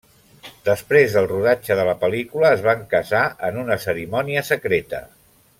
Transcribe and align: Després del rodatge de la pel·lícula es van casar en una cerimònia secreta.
Després 0.69 1.17
del 1.17 1.27
rodatge 1.31 1.77
de 1.81 1.85
la 1.89 1.95
pel·lícula 2.05 2.51
es 2.57 2.65
van 2.71 2.83
casar 2.97 3.23
en 3.51 3.63
una 3.67 3.81
cerimònia 3.87 4.47
secreta. 4.53 5.07